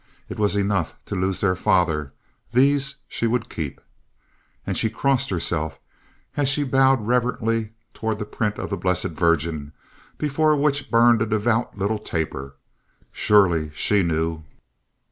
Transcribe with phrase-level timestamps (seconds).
[0.29, 2.11] It was enough to lose their father;
[2.51, 3.79] these she would keep.
[4.65, 5.77] And she crossed herself
[6.35, 9.73] as she bowed reverently toward the print of the Blessed Virgin,
[10.17, 12.55] before which burned a devout little taper.
[13.11, 14.43] Surely, She knew!